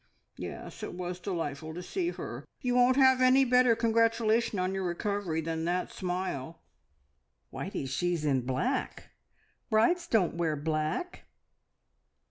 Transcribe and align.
Yes, 0.37 0.81
it 0.81 0.95
was 0.95 1.19
delightful 1.19 1.75
to 1.75 1.83
see 1.83 2.09
her. 2.09 2.43
You 2.59 2.73
won't 2.73 2.95
have 2.97 3.21
any 3.21 3.45
better 3.45 3.75
congratulation 3.75 4.57
on 4.57 4.73
your 4.73 4.83
recovery 4.83 5.41
than 5.41 5.63
that 5.65 5.91
smile!" 5.91 6.59
"Whitey, 7.53 7.85
she 7.87 8.13
is 8.15 8.25
in 8.25 8.41
black! 8.41 9.11
Brides 9.69 10.07
don't 10.07 10.33
wear 10.37 10.55
black." 10.55 11.25